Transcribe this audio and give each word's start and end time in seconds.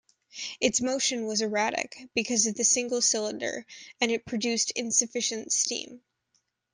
Its 0.59 0.81
motion 0.81 1.27
was 1.27 1.41
erratic, 1.41 2.09
because 2.15 2.47
of 2.47 2.55
the 2.55 2.63
single 2.63 3.03
cylinder, 3.03 3.67
and 3.99 4.09
it 4.11 4.25
produced 4.25 4.71
insufficient 4.71 5.53
steam. 5.53 6.01